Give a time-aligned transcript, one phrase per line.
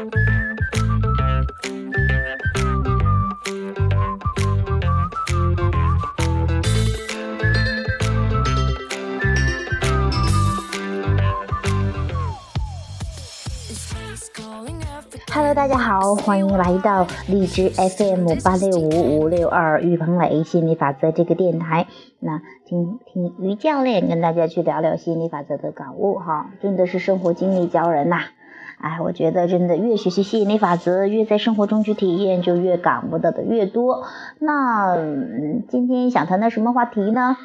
[0.00, 0.08] Hello，
[15.54, 21.86] 大家好，欢迎来到荔枝 FM 八六五五六二于鹏磊心理法则这个电台。
[22.20, 28.22] 那听听于教练跟大家去聊聊心理法则的感悟哈，真的是生活经历教人呐。
[28.80, 34.04] 哎，我觉得真的越学习吸引力法则，越在生活中去体验，就越感悟到的越多。
[34.38, 34.96] 那
[35.68, 37.36] 今天想谈谈什么话题呢？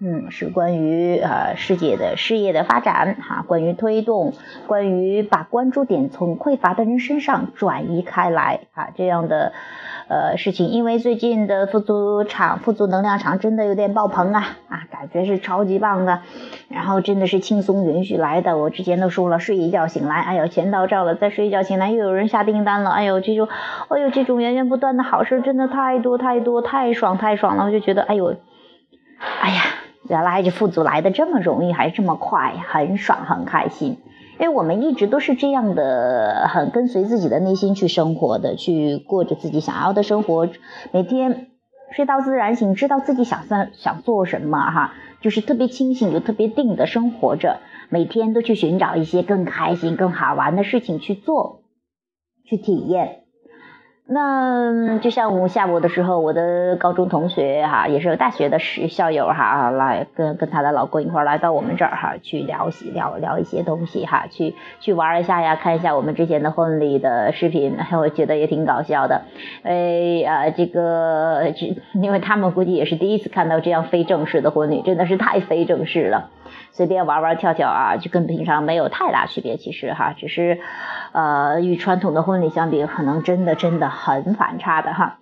[0.00, 4.32] 嗯，是关于呃世界的事业的发展哈，关于推动，
[4.68, 9.52] 关于把关注点从匮乏的人身上转移开来啊这样的
[10.08, 10.68] 呃事情。
[10.68, 16.20] 因为最近的富足场、富足能量场真的有点爆棚啊啊，感觉是超级棒的，
[16.68, 18.58] 然后真的是轻松允许来的。
[18.58, 22.90] 我之前都说了，睡一觉醒来，哎呦钱到账了；再睡一觉醒来，又有人下订单了。
[22.90, 23.48] 哎呦这种，
[23.88, 27.64] 哎呦这种源源不断的好事真的太多太多，太爽太爽了。
[27.64, 28.34] 我就觉得，哎呦，
[29.40, 29.62] 哎呀。
[30.08, 33.98] 原来这富足来的这么容易，还这么快，很爽，很开心。
[34.40, 40.48] 因为我们一直都是这样的，很跟随自己的内心去生活的，去过着自己想要的生活。
[40.92, 41.48] 每天
[41.90, 47.58] 睡到自然醒，知道自己想算想做什么，哈，就是特别清醒又特别定的生活着。
[47.90, 51.62] 每天都去寻找一些更开心、更好玩的事情去做，
[52.44, 53.22] 去体验。
[54.10, 69.24] 那就像我下午的时候，我的高中同学哈，也是大学的室校友哈，来跟跟他的老公一块来到我们这儿哈，去聊些聊聊一些东西哈，去去玩一下呀，看一下我们之前的婚礼的视频， 我觉得也挺搞笑的。
[69.62, 71.52] 哎啊，这个
[71.92, 76.30] 因为他们估计也是第一次看到这样非正式的婚礼，真的是太非正式了。
[76.72, 79.56] 随便玩玩跳跳啊，就跟平常没有太大区别。
[79.56, 80.60] 其实哈，只是，
[81.12, 85.18] 呃，与传统的婚礼相比，可能真的真的很反差的哈。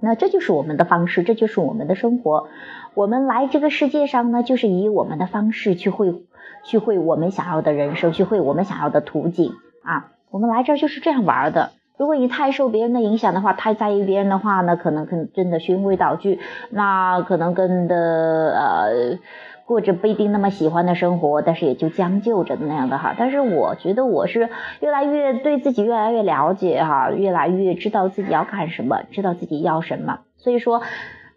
[0.00, 2.48] 那这就是我们的方式，这就是我们的生活。
[2.94, 6.24] 我们来这个世界上呢，就是以我们的方式去会，
[6.64, 10.12] 去会我们想要的人生，去会我们想要的途径啊。
[10.30, 11.70] 我们来这儿就是这样玩的。
[11.96, 16.40] 如果你太受别人的影响的话，太在意别人的话呢，可能可能真的循规蹈矩，
[16.70, 19.18] 那可能跟的呃。
[19.66, 23.14] 过着不一定那么喜欢的生活，但是也就将就着那样的哈。
[23.18, 30.20] 但是我觉得我是越来越对自己越来越了解哈，越来越知道自己要干什么，知道自己要什么。
[30.36, 30.82] 所以说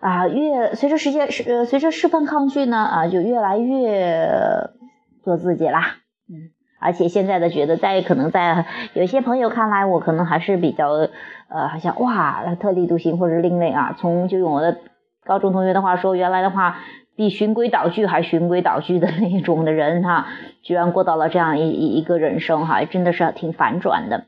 [0.02, 4.30] 啊，越随着时间是呃随着释放抗拒呢啊，就越来越
[5.24, 5.96] 做自己啦。
[6.30, 6.52] 嗯，
[6.82, 13.96] 而且现在的觉得，在可能在有些朋友看来，我可能还是比较呃，好像哇特立独行或者另类啊。
[13.98, 14.78] 从就用我的
[15.24, 16.80] 高中同学的话说，原来的话。
[17.18, 20.28] 比循规蹈矩还循规蹈矩的那种的人哈，
[20.62, 24.28] 居然过到了这样一一个人生哈，真的是挺反转的。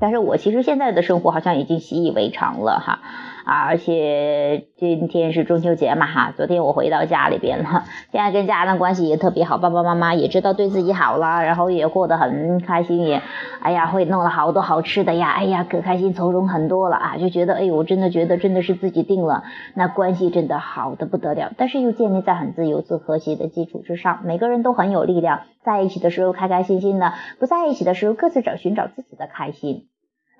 [0.00, 3.00] 但是我其实现在的生活好像已经习以为常了哈。
[3.46, 13.22] 啊，而且今天是中秋节嘛哈，昨天我回到家里边了，现在跟家人关系也特别好，爸爸妈妈也知道对自己好了，然后也过得很开心，也，
[13.60, 29.86] 哎呀，会弄了好多好吃的呀，哎呀，可开心从容很多了啊，就觉得，哎呦，我真的觉得真的是自己定了，那关系真的好的不得了，但是又建立在很自由、自和谐的基础之上，每个人都很有力量，在一起的时候开开心心的，不在一起的时候各自找寻找自己的开心，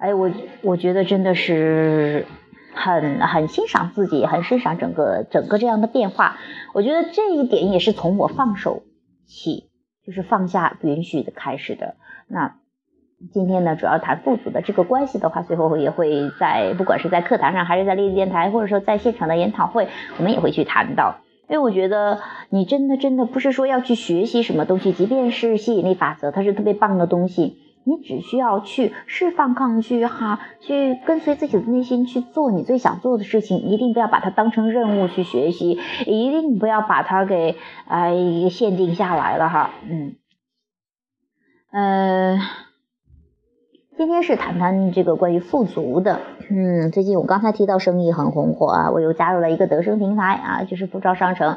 [0.00, 0.28] 哎，我
[0.62, 2.26] 我觉得真的是。
[2.76, 6.36] 很很欣赏自己，很欣赏整个整个这样的变化。
[6.74, 8.82] 我觉得这一点也是从我放手
[9.26, 9.70] 起，
[10.06, 11.96] 就是放下允许的开始的。
[12.28, 12.56] 那
[13.32, 19.88] 今天呢，主要谈父子的这个关系的话，最后也会在不管是在课堂上，还是在励志电台，或者说在现场的研讨会，
[20.18, 21.16] 我们也会去谈到。
[21.48, 22.20] 因为我觉得
[22.50, 27.58] 你真的真的不是说要去学习什么东西，即便是吸引力法则，它是特别棒的东西。
[27.88, 37.54] 你只需要去释放抗拒，哈，去跟随自己的内心去做你最想做的事情，一定不要把它当成任务去学习，一定不要把它给
[37.86, 38.12] 哎
[38.50, 40.16] 限定下来了哈，嗯，
[41.70, 42.40] 嗯，
[43.96, 46.20] 今天是谈谈这个关于富足的，
[46.50, 51.56] 嗯，最近我刚才提到生意很红火啊，我又加入了一个德生平台啊，就是服装商城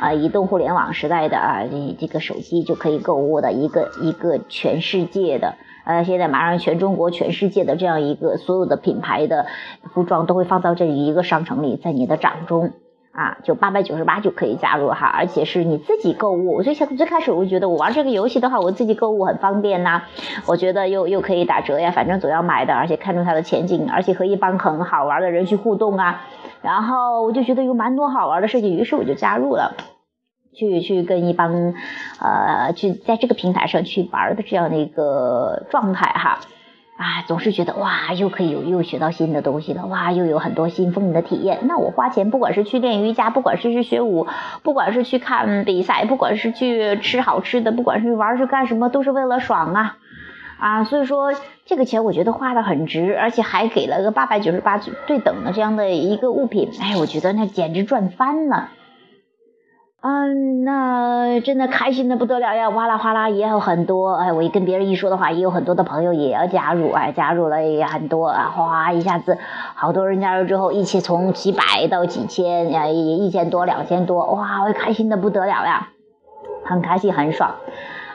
[0.00, 5.54] 啊，移动互联网时代的啊，这这个手机就可以购物的一个一个全世界的。
[5.84, 9.46] 呃，现在马上全中国、全世界的这样一个所有的品牌的
[9.94, 12.72] 服装都会放到这一个商城里，在你的掌中
[13.16, 16.56] 啊，就八百九十八就可以加入哈，而且是你自己购物。
[16.56, 20.02] 我最最最开始我就觉得我玩这个游戏的话，我自己购物很方便呐，
[20.46, 26.24] 我觉得又又可以打折呀，反正总要买的，而且看中它的前景，而且和一帮很好玩的人去互动啊，
[26.60, 29.74] 然后我就觉得有蛮多好玩的事情，于是我就加入了。
[30.58, 31.74] 去去跟一帮，
[32.18, 36.40] 呃，去在这个平台上去玩的这样的一个状态哈，
[36.96, 41.58] 啊，总是觉得哇，又可以有又学到新的东西了，哇，又有很多新丰的体验。
[41.62, 44.26] 那我花钱，不管是去练瑜伽，不管是去学舞，
[44.62, 49.98] 不管是去看比赛，不管是去吃好吃的，不管是玩是干什么，都是为了爽啊
[50.58, 50.84] 啊！
[50.84, 51.34] 所以说
[51.66, 58.70] 这个钱我觉得花的很值，而且还给了个八百九十八对等的这样的一个物品，哎，我觉得那简直赚翻了。
[60.08, 62.70] 嗯，那真的开心的不得了呀！
[62.70, 69.36] 哗啦哗啦也有很多，哎，我一跟别人一说的话，也有很多的朋友也要加入，哎，加入了也很多啊，哗，一下子
[69.74, 75.88] 好多人加入之后，一起从几百到几千，呀，一千多、两千多，哇，我开心的不得了呀，
[76.64, 77.56] 很开心，很爽。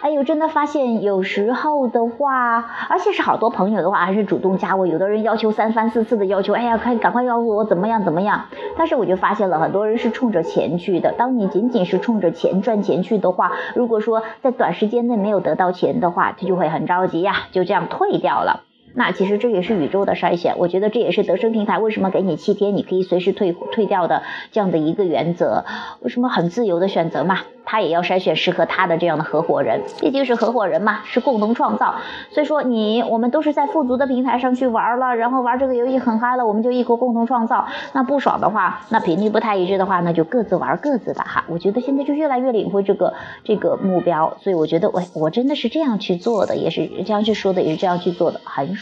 [0.02, 4.88] 哎呦，真的发现有时候的话，而且是好多朋友的话，还是主动加我。
[4.88, 8.46] 有的人要求三番四次的要求，哎呀，快赶快要我怎么样怎么样。
[8.76, 11.12] 但是我就发现了很多人是冲着钱去的。
[11.12, 18.62] 当你仅仅是冲着钱赚钱去的话，如果说在短时间内没有得到钱的话，他就会很着急呀，就这样退掉了。
[18.94, 25.66] 那其实这也是宇宙的筛选，我觉得这也是德生平台为什么给你七天，你可以随时退退掉的这样的一个原则。
[26.02, 27.40] 为什么很自由的选择嘛？
[27.64, 31.96] 他也要筛选适合他的这样的合伙人，毕竟是合伙人嘛，是共同创造。
[32.32, 37.68] 所以说你我们都是在富足的平台上去玩了，然后玩这个游戏很嗨了，我们就一起共同创造。
[37.94, 41.46] 那不爽的话，那频率不太一致的话，那就各自玩各自的哈。
[41.48, 43.14] 我觉得现在就越来越领会这个
[43.46, 48.81] 这个目标，所以我觉得我我真的是这样去做的，也是这样去说的，也是这样去做的，很爽。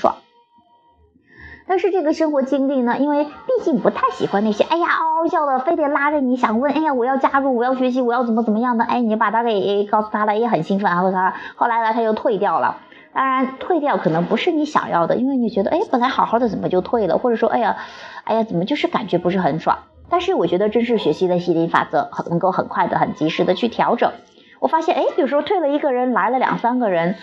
[1.70, 12.78] 但是这个生活经历呢，因为毕竟不太喜欢那些，哎呀嗷嗷叫的，非得拉着你想问，哎呀我要加入，我要学习，我要怎么怎么样的，哎你把他给告诉他了，也很兴奋，然后他后来呢他又退掉了。
[13.14, 17.78] 当然退掉可能不是你想要的，因为你觉得，哎本来好好的怎么就退了，或者说，哎呀，
[18.24, 19.78] 哎呀怎么就是感觉不是很爽。
[20.10, 24.12] 但是我觉得这是学习的吸引法则，很能够很快的、很及时的去调整。
[24.60, 27.16] 我发现，哎有时候退了一个人，来了两三个人。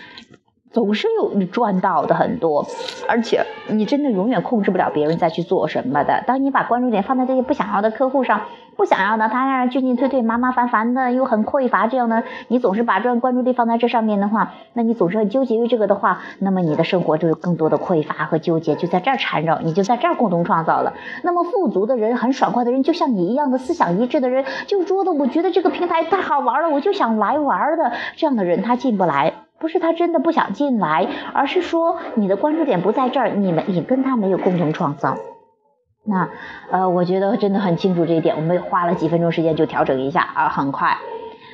[0.71, 2.65] 总是有你赚到的很多，
[3.07, 6.23] 而且你真的永远控制不了别人再去做什么的。
[6.27, 8.41] 当你把关注点放在这些不想要的客户上，
[8.75, 20.93] 不想要的他让人进进退退、麻麻烦烦的，又很匮乏，这样呢，你总是把这关注力放在这上面的话，那你总是很纠结于这个的话，那么你的生活就有更多的匮乏和纠结，就在这儿缠绕，你就在这儿共同创造了。
[21.23, 29.33] 那么富足的人、很爽快的人，就像你一样的思想一致的人，就说的我觉得这个平台太好玩了，我就想来玩的这样的人，他进不来。
[29.59, 35.17] 不是他真的不想进来，而是说你的关注点不在这儿，你们你跟他没有共同创造。
[36.05, 36.29] 那
[36.71, 40.97] 呃，我觉得真的很清楚这一点，我们花了几分钟时间就调整一下啊，很快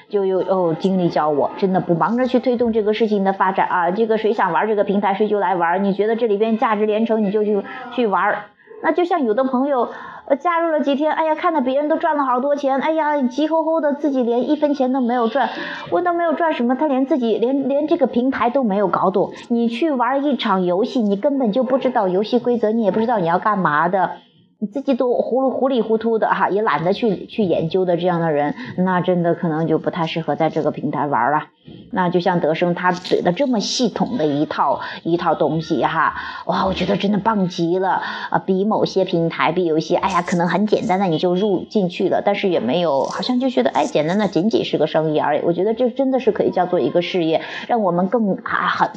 [0.09, 3.91] 就有哦精力教我，真的不忙着去推动这个事情的发展啊。
[3.91, 5.83] 这个谁想玩这个平台，谁就来玩。
[5.83, 7.63] 你觉得这里边价值连城，你就去
[7.93, 8.43] 去玩。
[8.83, 9.89] 那就像有的朋友。
[10.25, 15.49] 呃，加入了几天，哎呀，看到别人都赚了好多钱，哎呀，急吼吼的，自己连一分钱都没有赚，
[15.91, 19.33] 问都没有赚什么，他连自己连连这个平台都没有搞懂。
[19.49, 24.11] 你去玩一场游戏，你根本就不知道游戏规则，你也不知道你要干嘛的。
[24.59, 31.47] 你自己都糊糊里糊涂的哈，也懒得去去研究的这样的人，那真的可能就不太适合在这个平台玩了。
[31.91, 36.15] 那就像德生他嘴的这么系统的一套一套东西哈，
[36.45, 38.39] 哇，我觉得真的棒极了啊！
[38.39, 45.41] 比某些平台，比有一些，哎呀，可能很简单的你就入进去了，但是也没有，好像就觉得哎，简单的仅仅是个生意而已。
[45.43, 48.89] 我觉得这真的是可以叫做一个事业，让我们更啊很。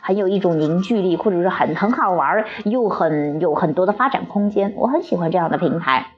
[0.00, 4.72] 很有一种凝聚力，或者是很很好玩，又很有很多的发展空间。
[4.76, 6.17] 我很喜欢这样的平台。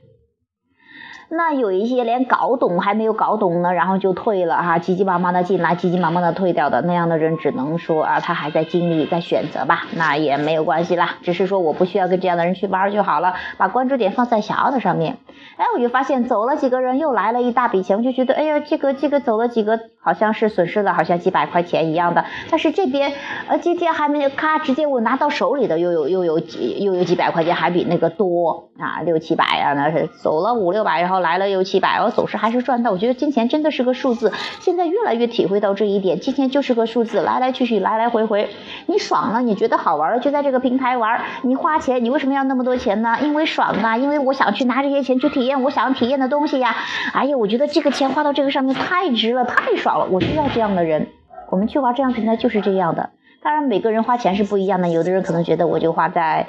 [1.32, 15.18] 那有一些连搞懂还没有搞懂呢，然后就退了哈，急急忙忙的进来，急急忙忙的退掉的那样的人，只能说啊，他还在经历，在选择吧，那也没有关系啦，只是说我不需要跟这样的人去玩就好了，把关注点放在想要的上面。
[15.56, 22.24] 哎，我就发现走了几个人，又来了一大笔钱，我就觉得，哎呀，这个这个走了几个，好像是损失了，好像几百块钱一样的。
[22.50, 23.12] 但是这边
[23.46, 31.19] 呃，今天还没有咔，直接我拿到手里的又有又有几又有几百块钱，还比那个多啊，六七百啊，那是走了五六百，然后。
[31.20, 32.90] 来了又七百，我总是还是赚到。
[32.90, 38.48] 我觉得金钱真的是个数字，现在越来越体会到这一点，金钱就是个数字，来来去去，来来回回。
[38.86, 41.20] 你爽了，你觉得好玩了，就在这个平台玩。
[41.42, 43.18] 你花钱，你为什么要那么多钱呢？
[43.22, 46.74] 因为爽啊，因为我想去拿这些钱去体验我想体验的东西呀。
[47.12, 50.06] 哎呀，我觉得这个钱花到这个上面太值了，太爽了。
[50.10, 51.08] 我需要这样的人，
[51.50, 53.10] 我们去玩这样平台就是这样的。
[53.42, 56.46] 当然，每个人花钱是不一样的，有的人可能觉得我就花在，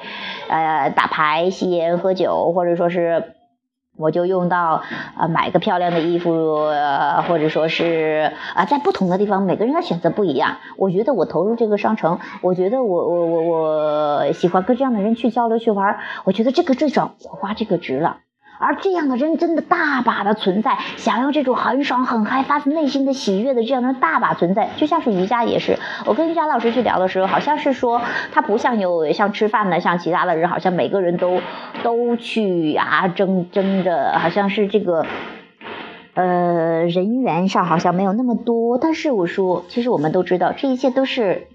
[0.48, 3.34] 呃，打牌、吸烟、喝酒，或者说是。
[4.02, 4.82] 我就用到
[5.16, 6.30] 啊，买个漂亮的衣服，
[7.28, 10.56] 或者说是啊，在不同的地方，每个人的选择不一样。
[10.76, 18.18] 我觉得我投入这个商城，我觉得我我我我喜欢跟这样的人去交流去玩，我觉得这个最爽，我花这个值了。
[18.62, 24.70] 而这样的人真的大把的存在，想要这种很爽很嗨、发自内心的喜悦的这样的人大把存在。
[24.76, 28.00] 就像是瑜伽也是，我跟瑜伽老师去聊的时候，好像是说
[28.32, 31.40] 他不像有像吃饭的，像其他的人，好像每个人都
[31.82, 35.04] 都去啊争争着，好像是这个。
[36.14, 41.46] 呃，人员上好像没有那么多，但是我说，其实我们都知道，这一切都是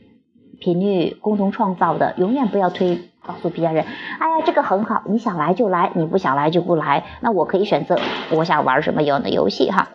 [0.60, 2.16] 频率共同创造的。
[2.18, 3.86] 永远不要推告诉别人，
[4.20, 7.04] 哎呀，这个很好，你想来就来，你不想来就不来。
[7.20, 8.00] 那我可以选择
[8.32, 9.90] 我想玩什么样的游戏哈，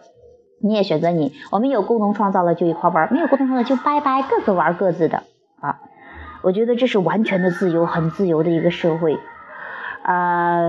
[0.63, 1.33] 你也选择你。
[1.51, 5.23] 我们有共同创造了就一块玩，没有共同创造就拜拜，各自玩各自的
[5.61, 5.81] 啊。
[6.43, 9.19] 我觉得这是完全的自由，很自由的一个社会，
[10.03, 10.61] 啊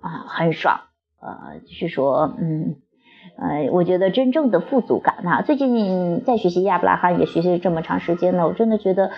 [0.00, 0.80] 啊，很爽。
[1.20, 2.76] 呃，就是说，嗯，
[3.38, 9.10] 呃，我觉得真正的富足感啊，最近在学习亚伯拉罕也学习了这么长时间了，我真的觉得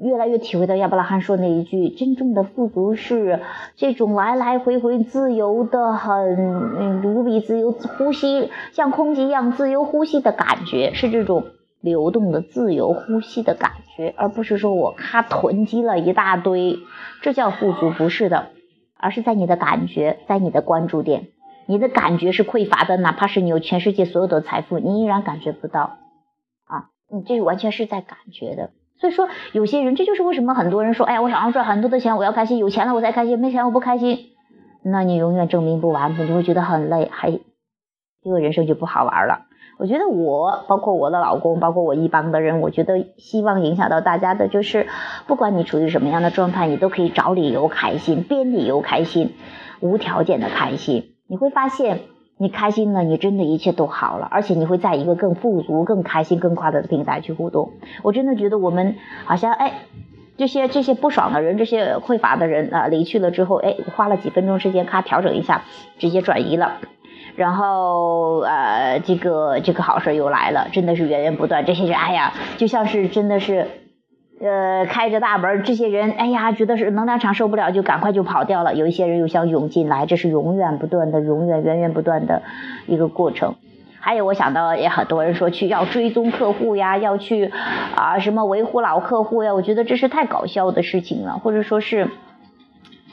[0.00, 3.40] 越来越体会到亚伯拉罕说那一句，真正的富足是
[3.76, 11.46] 这种来来回回自由的，很无比自由呼吸，像空气一样自由呼吸的感觉，是这种
[11.80, 16.78] 流动的自由呼吸的感觉，而不是说我咔囤积了一大堆，
[17.22, 18.50] 这叫富足，不是的，
[18.96, 21.28] 而是在你的感觉，在你的关注点。
[21.66, 25.98] 你的感觉是匮乏的，哪怕是你有全世界所有的财富，你依然感觉不到
[26.64, 26.88] 啊！
[27.10, 28.70] 你这完全是在感觉的。
[29.00, 34.18] 所以说，有些人这就是为什么很多人说，哎呀，我想要赚很多的钱，我要开心，有钱了我才开心，没钱我不开心。
[34.82, 39.46] 那你永远证明不完，你就会觉得很累，还因为人生就不好玩了。
[39.78, 44.88] 我觉得我，包括我的老公，包括我一帮的人，我觉得希望影响到大家的就是，
[45.28, 49.34] 不管你处于什么样的状态，你都可以找理由开心，编理由开心，
[49.78, 51.14] 无条件的开心。
[51.28, 52.00] 你会发现，
[52.40, 57.72] 你开心了，你真的一切都好了，而且你会在一个更富足、更开心、更快乐的平台去互动。
[58.02, 59.72] 我真的觉得我们好像哎，
[60.36, 65.64] 这些这些不爽的人，这些匮乏的人啊，离去了之后，哎，花了几分钟时间，咔调整一下，
[65.98, 66.78] 直接转移了，
[67.34, 71.64] 然后呃，这个这个好事又来了，真的是源源不断。
[71.64, 73.66] 这些人，哎呀，就像是真的是。
[74.40, 78.74] 呃，开着大门，这些人，哎呀，觉得是能量场受不了，就赶快就跑掉了。
[78.74, 82.42] 有一些人又想涌进来，这是永远不断的、永远源源不断的
[82.86, 83.56] 一个过程。
[83.98, 87.50] 还有，我想到也很多人说去要追踪客户呀，要去
[87.96, 92.08] 啊什么维护老客户呀，我觉得这是太搞笑的事情了，或者说是。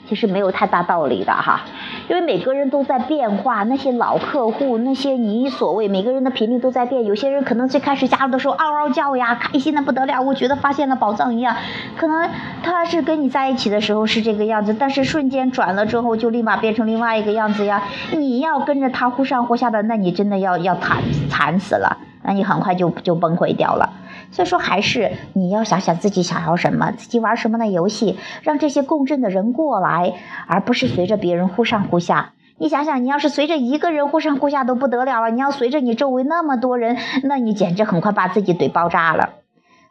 [0.08, 1.62] 其实没有太大道理的哈，
[2.08, 7.04] 因为每个人都在变化，那些老客户，那些你所谓每个人的频率都在变。
[7.04, 11.56] 有些人可能最开始加入的时候嗷嗷叫呀，开心的不得了，我觉得发现了宝藏一样。
[11.96, 12.30] 可能
[12.62, 17.82] 他是跟你在一起的时候是这个样子，但是瞬间转了之后就立马变成另外一个样子呀。
[18.12, 23.90] 你要跟着他忽上忽下的，那你真的要要惨惨死了，那你很快就就崩溃掉了。
[24.30, 30.14] 所以说，还是你要想想自己想要什么，自己玩什么的游戏，让这些共振的人过来，
[30.46, 32.32] 而不是随着别人忽上忽下。
[32.58, 39.34] 你想想，你要是随着一个人忽上忽下都不得了了，你要随着你周围那么多人，那你简直很快把自己怼爆炸了。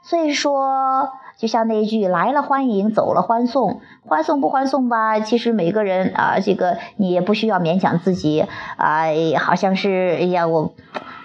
[0.01, 5.19] 所以说，就像那一句“来了欢迎，走了欢送”，欢送不欢送吧？
[5.19, 8.45] 其实每个人啊，这个你也不需要勉强自己
[8.77, 9.05] 啊，
[9.39, 10.73] 好像是哎呀我。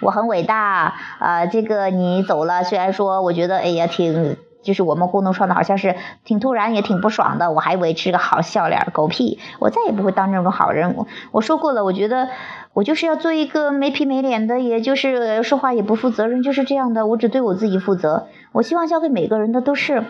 [0.03, 1.45] 我很伟大啊！
[1.45, 7.51] 这个你走了，虽然说我觉得哎呀挺，就是我们共同创的好像是挺突然，也挺不爽的。
[7.51, 9.37] 我还维持个好笑脸，狗屁！
[9.59, 10.95] 我再也不会当这种好人。
[10.95, 12.29] 我我说过了，我觉得
[12.73, 17.05] 我就是要做一个没皮没脸的，也就是说话也不负责任，就是这样的。
[17.05, 18.27] 我只对我自己负责。
[18.53, 20.03] 我希望教给每个人的都是。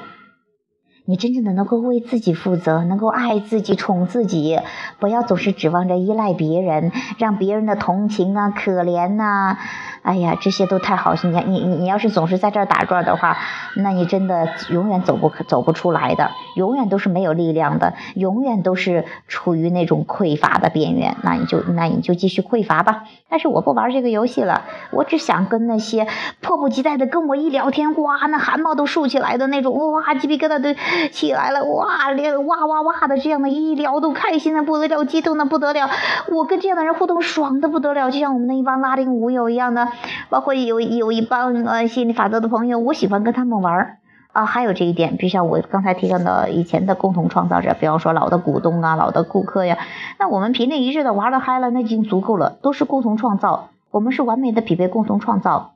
[1.05, 4.60] 你真正的能够为自己负责，能够爱自己、宠自己，
[5.00, 9.58] 不要总是指望着依赖别人，让别人的同情啊、可怜呐。
[10.03, 11.31] 哎呀，这些都太好心。
[11.31, 13.38] 你你你要是总是在这儿打转的话，
[13.75, 21.15] 那你真的永远走不走不出来的，永远都是没有力量的，永远都是处于那种匮乏的边缘。
[21.22, 23.03] 那你就那你就继续匮乏吧。
[23.29, 26.08] 但是我不玩这个游戏了，我只想跟那些
[26.41, 30.70] 迫不及待的跟我一聊天，哇，那汗毛都竖起来的那种，哇，鸡皮疙瘩都
[31.12, 35.89] 起来了，哇，连哇哇哇的这样的一聊都开心的不得了，激动的不得了。
[36.31, 39.88] 我跟这样的人互动爽的不得了，就像我们那一帮拉丁舞友一样的。
[40.29, 43.98] 包括有有一帮呃心理法则的朋友，我喜欢跟他们玩儿
[44.31, 44.45] 啊。
[44.45, 49.77] 还有这一点，比如像我刚才提到的以前的共同创造者，比方说老的股东啊、老的顾客呀，
[50.19, 55.74] 那我们频率一致的玩的嗨了，那已经足够了，都是共同创造，我们是完美的匹配共同创造。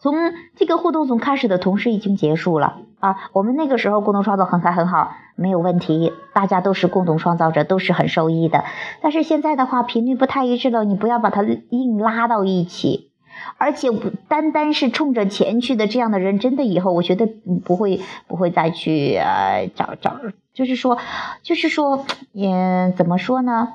[0.00, 0.14] 从
[0.56, 3.16] 这个互动从开始的同时已经结束了啊！
[3.32, 8.64] 我们那个时候共同创造很开很好，没有问题，大家都是共同创造者，都是很受益的。
[9.02, 13.10] 但是现在的话，频率不太一致了，你不要把它硬拉到一起。
[13.56, 13.88] 而且
[14.28, 17.28] 单单是冲着钱去的这样的人，真的以后我觉得
[17.64, 20.16] 不会不会再去呃找找，
[20.54, 20.98] 就是说
[21.42, 23.74] 就是说，嗯，怎么说呢？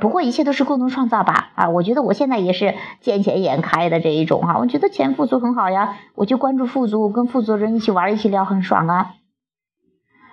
[0.00, 9.12] 不过一切都是共同创造吧，啊，我觉得我现在也是见钱眼开的这一种哈，我觉得钱富足很好呀，我就关注富足，跟富足人一起玩一起聊很爽啊。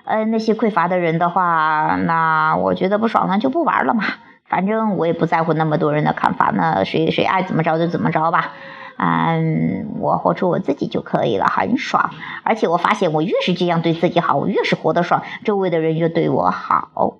[0.05, 4.03] 呃，那些匮乏的人的话，那我觉得不爽那就不玩了嘛，
[4.47, 8.53] 反正我也不在乎那么多人的看法，那谁谁爱怎么着就怎么着吧，
[8.97, 12.11] 嗯，我活出我自己就可以了，很爽。
[12.43, 17.16] 而且我发现我越是这样对自己好，我越是活得爽，周围的人越对我好。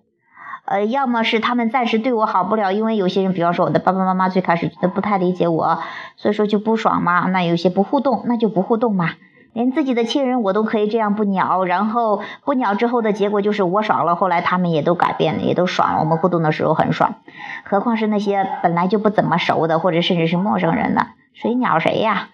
[0.67, 5.79] 呃，要么是他们暂时对我好不了，因为有些人，比方说我的爸爸妈妈最开始觉得不太理解我，
[6.17, 7.21] 所以说就不爽嘛。
[7.29, 9.11] 那有些不互动，那就不互动嘛。
[9.53, 15.99] 连自己的亲人我都可以这样不鸟，然后不鸟之后的结果就是我爽了，后来他们也都改变了，也都爽了。
[16.01, 17.15] 我们互动的时候很爽，
[17.63, 21.07] 何况是那些本来就不怎么熟的，或者甚至是陌生人呢？
[21.33, 22.27] 谁鸟谁呀？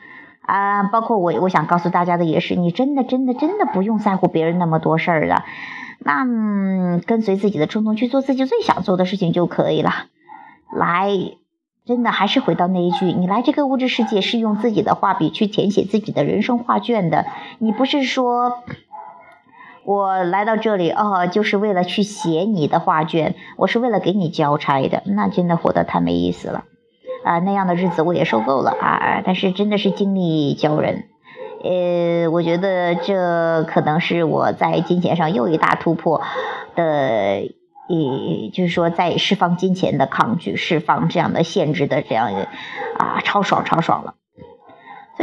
[0.46, 5.44] 啊，包括我，我想告诉大家的也是，你真的真的真的不用在乎别人那么多事儿的。
[6.00, 6.26] 那
[7.06, 9.92] 跟随自己的冲动去做自己最想做的事情就可以了。
[10.76, 11.10] 来，
[11.86, 17.26] 真的还是回到那一句，你来这个物质世界是用自己的画笔去填写自己的人生画卷的。
[17.60, 18.64] 你不是说
[19.86, 25.04] 我来到这里哦，就是为了去写你的画卷，我是为了给你交差的。
[25.06, 26.66] 那真的活得太没意思了
[27.24, 27.40] 啊！
[27.40, 29.22] 那样的日子我也受够了啊！
[29.26, 31.06] 但是真的是精力教人。
[31.64, 36.22] 呃，我觉得这可能是我在金钱上又一大突破
[36.76, 42.34] 的，呃，就是说在释放金钱的抗拒，释放这样的限制的这样，
[42.98, 44.16] 啊，超爽超爽了。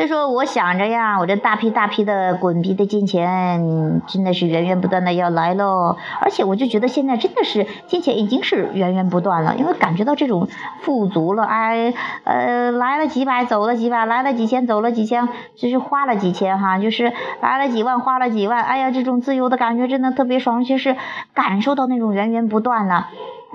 [0.01, 5.95] 所以说，我想着呀，我这大批大批的滚逼的金钱，真的是源源不断的要来喽。
[6.23, 10.49] 而且，我就觉得现在真的是金钱已经是源源不断了，因为感觉到这种
[10.81, 11.93] 富足了，哎，
[12.25, 20.97] 呃，来了几百，走了几百，来了几千，走了几千，就是花了几千哈，就是来了几万，花了几万，哎呀，这种自由的感觉真的特别爽，就是
[21.35, 23.09] 感受到那种源源不断了，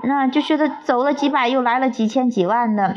[0.04, 2.94] 那就觉得走了几百，又来了几千几万的。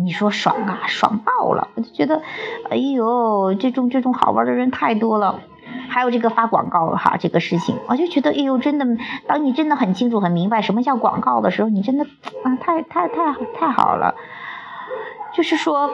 [0.00, 1.68] 你说爽啊，爽爆了！
[1.74, 2.22] 我就觉得，
[2.70, 5.40] 哎呦，这种这种好玩的人太多了。
[5.88, 8.86] 还有这个发广告哈，这个事情，我就觉得，哎呦，真的，
[9.26, 12.04] 当你真的很清楚、很明白什么叫广告的时候，你真的
[12.44, 14.14] 啊，太太太太好了。
[15.32, 15.90] 就是说，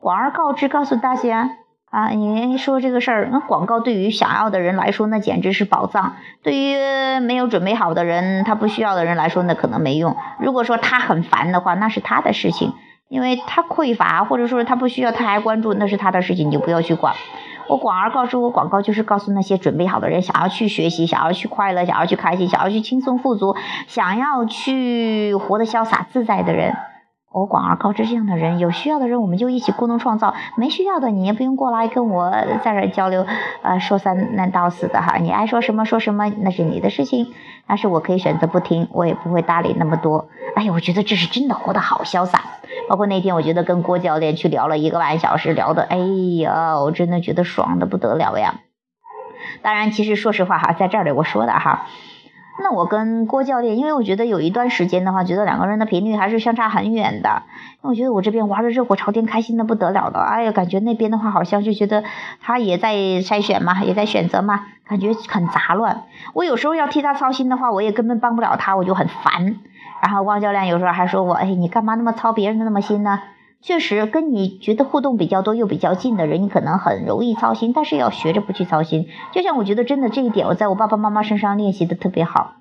[0.00, 1.58] 广而告之，告诉大家
[1.90, 10.16] 啊，你说这个事儿，那广告对于想要的人来说，那简直是宝藏；对于没有准备好的人，他不需要的人来说，那可能没用。
[10.40, 12.72] 如果说他很烦的话，那是他的事情。
[13.12, 17.14] 因为他匮乏，或者说他不需要，他还关注，那是他的事情，你就不要去管。
[17.68, 23.54] 我广而告之，我广告就是告诉那些准备好的人，想要去学习，想要去快乐，想要去开心，想要去轻松富足，
[23.86, 26.74] 想要去活得潇洒自在的人。
[27.32, 32.30] 我广而告之，这样的人有需要的人，我们就一起共同创造；没需要的，你也不用过来跟我
[32.62, 33.26] 在这交流，
[33.62, 35.16] 呃，说三道道四的哈。
[35.16, 37.32] 你爱说什么说什么，那是你的事情。
[37.66, 40.28] 但是我可以选择不听，我也不会搭理那么多。
[40.56, 42.42] 哎呀，我觉得这是真的活得好潇洒。
[42.88, 45.96] 包括那天，我觉得跟郭教练去聊了一个半小时，聊的，哎
[46.40, 48.56] 呀，我真的觉得爽的不得了呀。
[49.62, 51.86] 当然，其实说实话哈，在这里我说的哈。
[52.62, 57.42] 那我跟郭教练，因为我觉得有一段时间的话，觉得两个人的频率还是相差很远的。
[57.82, 60.20] 因为我觉得我这边玩的热火朝天，开心的不得了的。
[60.20, 62.04] 哎呀，感觉那边的话好像就觉得
[62.40, 66.04] 他也在筛选嘛，也在选择嘛，感觉很杂乱。
[66.32, 69.56] 我有时候要替他操心的话，我也根本帮不了他，我就很烦。
[70.00, 73.20] 然后汪教练有时候还说我，哎，你干嘛那么操别人的那么心呢？
[73.62, 79.06] 确实，跟你觉得互动比较多又比较近的人，你可能很容易操心，但是要学着不去操心。
[79.32, 82.54] 就像我觉得真的这一点，我在我爸爸妈妈身上练习的特别好。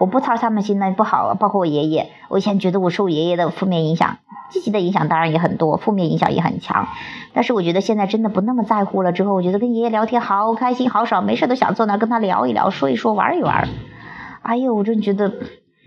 [0.00, 4.18] 我不操他们心那不好，包括我爷爷，我以前觉得我受爷爷的负面影响，
[4.50, 6.88] 积极的影响当然也很多，负面影响也很强。
[7.32, 9.12] 但是我觉得现在真的不那么在乎了。
[9.12, 13.68] 之后我觉得跟爷爷聊天好开心，好爽，没事都想坐那跟他聊一聊，说一说，玩一玩。
[14.42, 15.32] 哎呦，我真觉得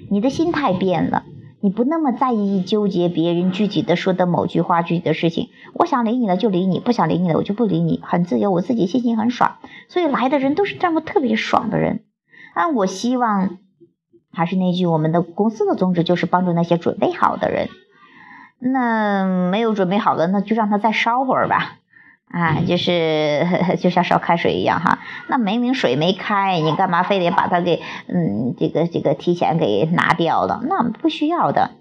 [0.09, 1.23] 你的心态变了。
[1.63, 12.03] 你不那么在意纠结别人具体的说的某句话具体的事情，我想理你了就理你，不想理你了我就不理你，很自由，我自己心情很爽，所以来的人都是这么特别爽的人。
[12.55, 13.59] 啊，我希望
[14.31, 17.69] 还是那句，我们的公司的宗旨就是帮助那些准备好的人，
[18.59, 21.77] 那没有准备好的，那就让他再烧会儿吧。
[22.31, 23.45] 啊，就是
[23.79, 30.61] 就像烧开水一样哈，那明明水没开，你干嘛非得把它给嗯这个这个提前给拿掉了？
[30.63, 31.71] 那不需要的，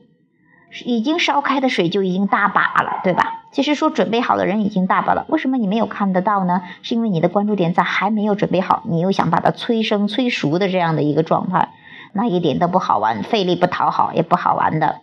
[0.85, 3.45] 已经烧开的水就已经大把了，对吧？
[3.53, 6.63] 其实说准备好的人已经大把了，为什么你没有看得到呢？
[6.83, 11.69] 是因为你的关注点在还没有准备好，你又想把它催生催熟的这样的一个状态，
[12.13, 15.03] 那一点都不好玩，费力不讨好也不好玩的。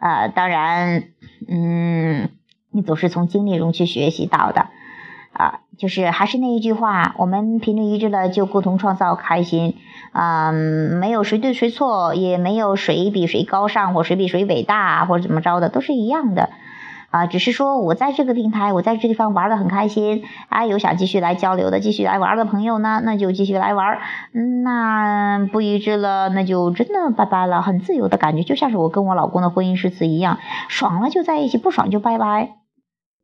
[0.00, 1.04] 啊，当然，
[1.48, 2.30] 嗯。
[2.72, 4.66] 你总是从经历中去学习到的。
[5.32, 9.76] 啊，就是还是那一句话，我们频率一致了，就共同创造开心。
[10.12, 16.50] 嗯，没有谁对谁错，也没有谁比谁高尚或谁比谁伟大或者怎么着的，都是一样的。
[17.10, 20.22] 啊，只是说我在这个平台，我在这地方玩的很开心。
[20.50, 24.00] 啊，有想继续来交流的、继续来玩的朋友呢，那就继续来玩。
[24.32, 27.62] 那不一致了，那就真的拜拜了。
[27.62, 30.36] 很自由的感觉，就像是我跟我老公的婚姻誓词一样，
[30.68, 32.61] 爽了就在一起，不爽就拜拜。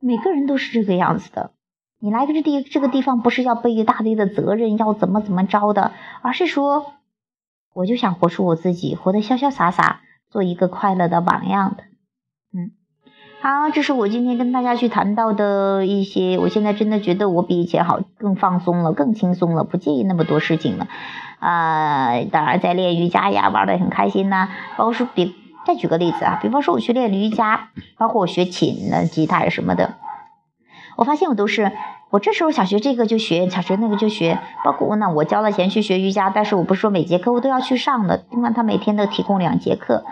[0.00, 1.52] 每个人都是这个样子的。
[2.00, 5.90] 你来这地这个地方不是要背一大堆的责任，要怎么怎么着的，
[6.22, 6.92] 而是说，
[7.74, 11.82] 我就想活出我自己，活得潇潇洒洒，做一个快乐的榜样的。
[12.52, 12.70] 嗯，
[13.40, 20.86] 好，这是我今天跟大家去谈到的一些，我现在真的觉得我比以前好，更放松了，更轻松了，不介意那么多事情了。
[21.40, 24.48] 啊，当然在练瑜伽呀，玩的很开心呐。
[24.76, 25.34] 包括说，比
[25.68, 29.96] 再举个例子啊，比方说我去练瑜伽，包括我学琴、的吉他什么的。
[30.96, 31.72] 我发现我都是，
[32.08, 34.38] 我这时候想学这个就学，想学那个就学。
[34.64, 40.06] 包括我呢，我交了钱去学瑜伽，但是我不是说每节课我都要去上的，尽管他每天都提供两节课。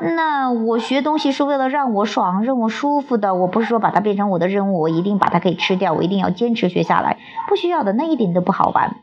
[0.00, 3.34] 那我学东西是为了让我爽，让我舒服的。
[3.34, 7.18] 我不是说把它变成我的任务，我一定把它给吃掉，我一定要坚持学下来，
[7.50, 8.96] 不需要的，那一点都不好玩。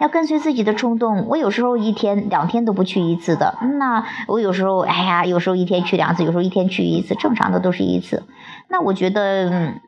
[0.00, 1.26] 要跟随自己的冲动。
[1.28, 8.24] 我有时候一天两天都不去一次的，那我有时候哎呀，有时候一天去两次，有时候一天去一次，正常的都是一次。
[8.68, 9.50] 那我觉得。
[9.50, 9.80] 嗯。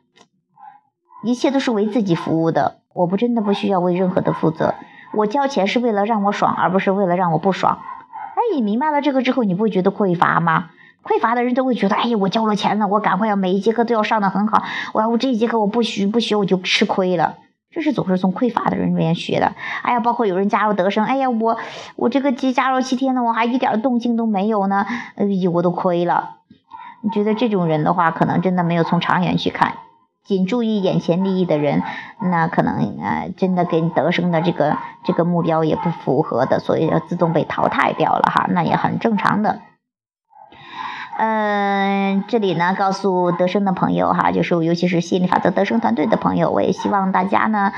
[1.23, 4.75] 一切都是为自己服务的，我不真的不需要为任何的负责。
[5.15, 7.79] 我交钱是为了让我爽，而不是为了让我不爽。
[8.35, 10.69] 哎，你明白了这个之后，你不会觉得匮乏吗？
[11.03, 14.61] 匮乏的人都会觉得，哎呀，我交了钱了，我赶快要每一节课都要上的很好。
[14.93, 17.37] 我要我这一节课我不学不学我就吃亏了。
[17.69, 19.53] 这是总是从匮乏的人里面学的。
[19.83, 21.57] 哎呀，包括有人加入德生，哎呀，我
[21.95, 26.37] 我这个加加入七天了，我还一点动静都没有呢，哎呦，我都亏了。
[27.01, 29.75] 你觉得这种人的话，可能真的没有从长远去看。
[30.23, 31.83] 仅注意眼前利益的人，
[32.19, 39.61] 那可能呃，真的跟德生的这个这个目标也不符合的，所以要自动被淘汰掉了哈，那也很正常的。
[41.19, 47.71] 嗯，这里呢，告诉德生的朋友哈，就是尤其是吸引力法则德生团队的朋友，我也希望大家呢，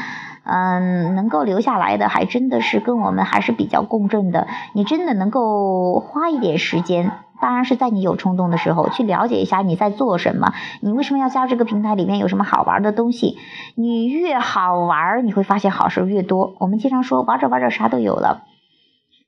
[0.43, 7.13] 嗯，能够留下来的，还真的是跟我们还是比较共振的，你真的能够花一点时间。
[7.39, 11.95] 当然是在你有冲动的时候，去了解一下你在做什么，你为什么要加入这个平台？
[11.95, 13.37] 里面有什么好玩的东西？
[13.75, 16.57] 你越好玩，你会发现好事越多。
[16.59, 18.43] 我们经常说，玩着玩着啥都有了。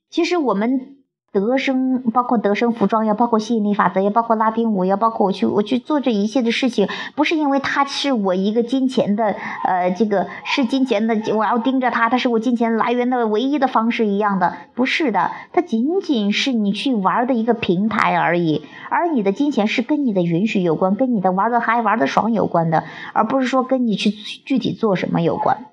[0.10, 0.98] 其实我们。
[1.34, 25.66] 德生，包括德生服装呀，包括吸引力法则呀，包括拉丁舞呀，包括我去我去做这一切的事情，不是因为它是我一个金钱的，呃，这个是金钱的，我要盯着它，它是我金钱来源的唯一的方式一样的，不是的，它仅仅是你去玩的一个平台而已，而你的金钱是跟你的允许有关，跟你的玩的嗨、玩的爽有关的，而不是说跟你去具体做什么有关。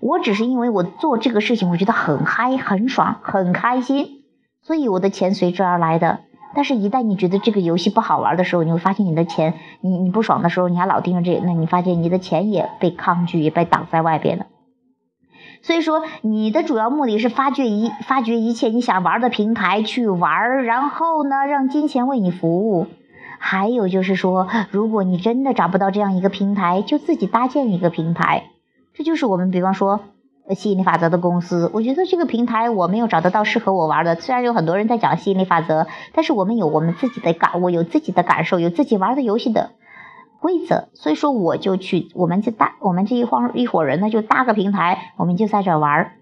[0.00, 4.21] 我只是因为我做这个事情，我觉得很嗨、很爽、很开心。
[4.62, 6.20] 所以我的钱随之而来的，
[6.54, 14.46] 但是，一旦你觉得这个游戏不好玩的时候，你会发现你的钱，你你不爽的时候，你还老盯着这，那你发现你的钱也被抗拒，也被挡在外边了。
[15.62, 22.86] 所以说，你的主要目的是发掘一发掘一切你想玩的平台去玩，然后呢，让金钱为你服务。
[23.38, 28.44] 还有就是说，如果你真的找不到这样一个平台，就自己搭建一个平台。
[28.94, 30.00] 这就是我们，比方说。
[30.50, 34.16] 吸引力法则的公司，我觉得这个平台我没有找得到适合我玩的。
[34.16, 39.70] 虽然有很多人在讲吸引力法则，但是我们有我们自己的感悟，有自己的感受，有自己玩的游戏的
[40.40, 40.88] 规则。
[40.94, 46.12] 所以说，我就去，我们就搭，我们这一帮一伙人呢，就搭个平台，我们就在这玩。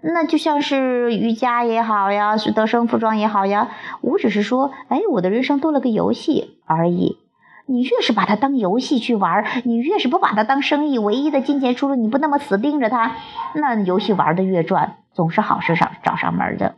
[0.00, 3.70] 那就像是瑜伽也好呀，是德生服装也好呀，
[4.02, 7.18] 我只是说，哎，我的人生多了个游戏而已。
[7.66, 13.16] 你越是把它当游戏去玩，你越是不把它当生意，唯一的金钱出路，你不那么死盯着它，
[13.54, 16.76] 那游戏玩的越赚，总是好事上找上门的。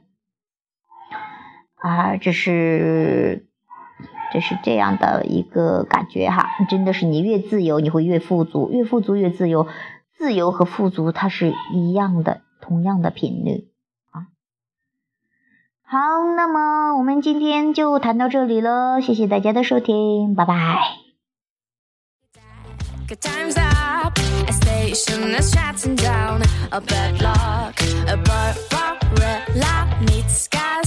[1.77, 3.49] 啊，这是
[4.33, 9.67] 这是这样的一个感觉哈，真的是你越自由，你会越富足，越富足越自由，
[10.17, 13.69] 自由和富足它是一样的，同样的频率。
[15.89, 15.99] 好，
[16.37, 20.79] 那么我们今天就谈到这里了，谢谢大家的收听，拜拜。
[23.21, 24.19] Times up,
[24.51, 28.53] stay up shots down, a bedlock, a bar,
[29.15, 30.86] red light, meets skies.